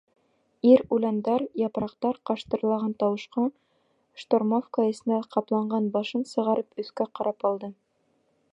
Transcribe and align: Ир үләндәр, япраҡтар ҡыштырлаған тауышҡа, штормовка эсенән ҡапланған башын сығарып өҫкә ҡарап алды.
Ир 0.67 0.79
үләндәр, 0.95 1.43
япраҡтар 1.63 2.17
ҡыштырлаған 2.29 2.95
тауышҡа, 3.03 3.45
штормовка 4.23 4.89
эсенән 4.95 5.27
ҡапланған 5.37 5.91
башын 5.99 6.25
сығарып 6.33 6.85
өҫкә 6.85 7.11
ҡарап 7.21 7.47
алды. 7.53 7.71